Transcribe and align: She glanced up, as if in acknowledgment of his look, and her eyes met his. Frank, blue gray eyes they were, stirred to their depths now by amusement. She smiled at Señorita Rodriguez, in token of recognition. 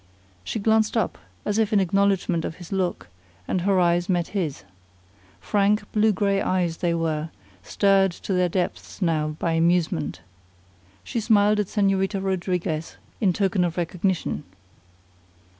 She 0.43 0.57
glanced 0.57 0.97
up, 0.97 1.15
as 1.45 1.59
if 1.59 1.71
in 1.71 1.79
acknowledgment 1.79 2.43
of 2.43 2.55
his 2.55 2.71
look, 2.71 3.07
and 3.47 3.61
her 3.61 3.79
eyes 3.79 4.09
met 4.09 4.29
his. 4.29 4.63
Frank, 5.39 5.83
blue 5.91 6.11
gray 6.11 6.41
eyes 6.41 6.77
they 6.77 6.95
were, 6.95 7.29
stirred 7.61 8.11
to 8.13 8.33
their 8.33 8.49
depths 8.49 8.99
now 8.99 9.35
by 9.37 9.51
amusement. 9.51 10.21
She 11.03 11.19
smiled 11.19 11.59
at 11.59 11.67
Señorita 11.67 12.19
Rodriguez, 12.19 12.97
in 13.19 13.31
token 13.31 13.63
of 13.63 13.77
recognition. 13.77 14.43